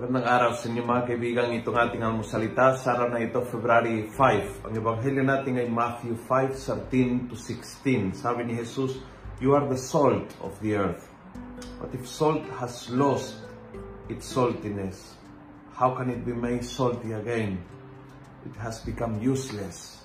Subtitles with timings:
[0.00, 1.52] araw sa inyo mga kaibigan.
[1.52, 4.64] Itong ating almusalita sa araw na ito, February 5.
[4.64, 8.16] Ang ebanghelyo natin ay Matthew 5:13 to 16.
[8.16, 8.96] Sabi ni Jesus,
[9.44, 11.04] You are the salt of the earth.
[11.76, 13.44] But if salt has lost
[14.08, 15.20] its saltiness,
[15.76, 17.60] how can it be made salty again?
[18.48, 20.00] It has become useless.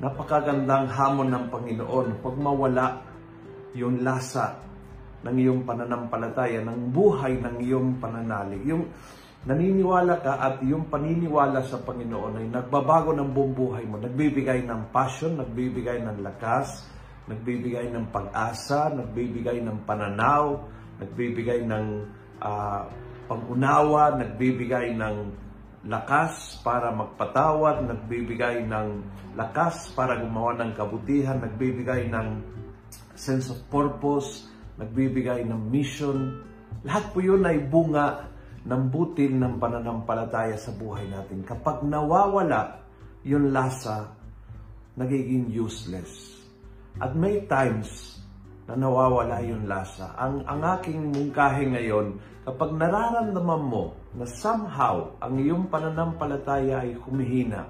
[0.00, 2.24] Napakagandang hamon ng Panginoon.
[2.24, 3.04] Pag mawala
[3.76, 4.64] yung lasa
[5.24, 8.62] ng iyong pananampalataya, ng buhay ng iyong pananalig.
[8.66, 8.86] Yung
[9.46, 13.98] naniniwala ka at yung paniniwala sa Panginoon ay nagbabago ng buong buhay mo.
[13.98, 16.86] Nagbibigay ng passion, nagbibigay ng lakas,
[17.30, 20.58] nagbibigay ng pag-asa, nagbibigay ng pananaw,
[20.98, 21.86] nagbibigay ng
[22.42, 22.82] uh,
[23.30, 25.16] pangunawa, nagbibigay ng
[25.86, 28.88] lakas para magpatawad, nagbibigay ng
[29.38, 32.42] lakas para gumawa ng kabutihan, nagbibigay ng
[33.14, 36.40] sense of purpose, nagbibigay ng mission.
[36.86, 38.30] Lahat po yun ay bunga
[38.64, 41.42] ng butil ng pananampalataya sa buhay natin.
[41.42, 42.82] Kapag nawawala
[43.26, 44.14] yung lasa,
[44.94, 46.38] nagiging useless.
[46.98, 48.18] At may times
[48.68, 50.12] na nawawala yung lasa.
[50.18, 57.64] Ang, ang aking mungkahe ngayon, kapag nararamdaman mo na somehow ang iyong pananampalataya ay humihina,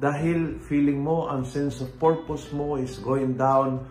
[0.00, 3.84] dahil feeling mo ang sense of purpose mo is going down,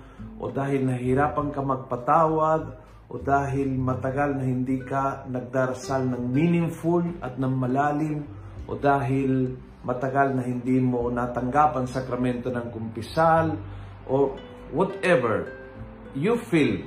[0.43, 2.63] o dahil nahirapan ka magpatawad
[3.07, 8.27] o dahil matagal na hindi ka nagdarasal ng meaningful at ng malalim
[8.67, 9.55] o dahil
[9.87, 13.55] matagal na hindi mo natanggap ang sakramento ng kumpisal
[14.11, 14.35] o
[14.75, 15.47] whatever
[16.11, 16.83] you feel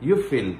[0.00, 0.56] you feel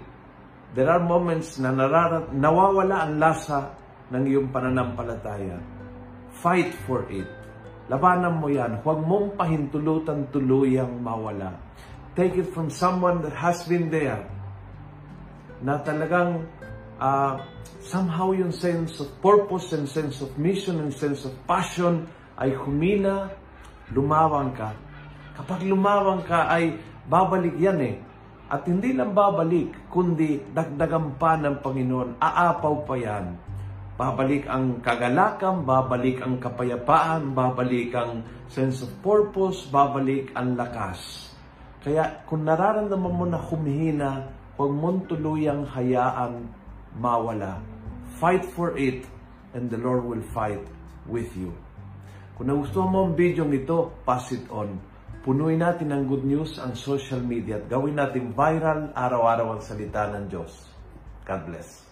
[0.77, 3.73] there are moments na nararat nawawala ang lasa
[4.13, 5.57] ng iyong pananampalataya.
[6.45, 7.25] Fight for it.
[7.89, 8.81] Labanan mo yan.
[8.85, 11.57] Huwag mong pahintulutan tuluyang mawala
[12.13, 14.21] take it from someone that has been there
[15.65, 16.45] na talagang
[17.01, 17.41] uh,
[17.81, 23.33] somehow yung sense of purpose and sense of mission and sense of passion ay humina,
[23.95, 24.75] lumawang ka.
[25.39, 26.77] Kapag lumawang ka ay
[27.09, 27.97] babalik yan eh.
[28.53, 33.33] At hindi lang babalik, kundi dagdagan pa ng Panginoon, aapaw pa yan.
[33.97, 38.21] Babalik ang kagalakan, babalik ang kapayapaan, babalik ang
[38.53, 41.32] sense of purpose, babalik ang lakas.
[41.83, 46.47] Kaya kung nararamdaman mo na humihina, huwag mong tuluyang hayaan
[46.95, 47.59] mawala.
[48.23, 49.03] Fight for it
[49.51, 50.63] and the Lord will fight
[51.11, 51.51] with you.
[52.39, 54.79] Kung nagustuhan mo ang video ito, pass it on.
[55.27, 60.07] Punuin natin ng good news ang social media at gawin natin viral araw-araw ang salita
[60.11, 60.67] ng Diyos.
[61.27, 61.92] God bless.